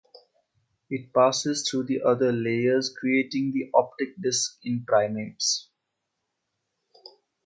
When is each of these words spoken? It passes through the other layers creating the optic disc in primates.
It 0.89 1.13
passes 1.13 1.69
through 1.69 1.83
the 1.83 2.01
other 2.01 2.31
layers 2.31 2.89
creating 2.91 3.51
the 3.51 3.69
optic 3.71 4.19
disc 4.19 4.57
in 4.63 4.83
primates. 4.83 5.69